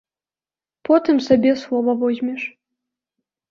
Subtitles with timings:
[0.89, 2.41] Потым сабе слова возьмеш.